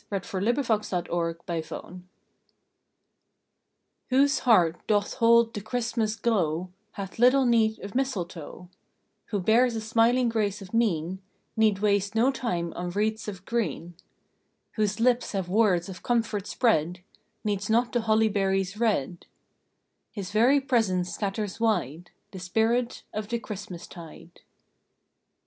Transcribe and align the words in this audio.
December 0.09 0.19
Twenty 0.55 0.63
third 0.63 1.37
THE 1.45 1.45
CHRISTMAS 1.45 1.99
SPIRIT 4.09 4.39
heart 4.39 4.87
doth 4.87 5.13
hold 5.13 5.53
the 5.53 5.61
Christmas 5.61 6.15
glow 6.15 6.71
Hath 6.93 7.19
little 7.19 7.45
need 7.45 7.77
of 7.81 7.93
Mistletoe; 7.93 8.67
Who 9.25 9.39
bears 9.39 9.75
a 9.75 9.79
smiling 9.79 10.27
grace 10.27 10.59
of 10.59 10.73
mien 10.73 11.21
Need 11.55 11.77
waste 11.83 12.15
no 12.15 12.31
time 12.31 12.73
on 12.75 12.89
wreaths 12.89 13.27
of 13.27 13.45
green; 13.45 13.93
Whose 14.71 14.99
lips 14.99 15.33
have 15.33 15.47
words 15.47 15.87
of 15.87 16.01
comfort 16.01 16.47
spread 16.47 17.01
Needs 17.43 17.69
not 17.69 17.91
the 17.93 18.01
holly 18.01 18.27
berries 18.27 18.77
red 18.79 19.27
His 20.11 20.31
very 20.31 20.59
presence 20.59 21.13
scatters 21.13 21.59
wide 21.59 22.09
The 22.31 22.39
spirit 22.39 23.03
of 23.13 23.27
the 23.27 23.37
Christmastide. 23.37 24.41